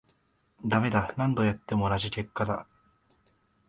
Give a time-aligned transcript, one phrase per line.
[0.65, 2.65] ダメだ、何度やっても同じ結果だ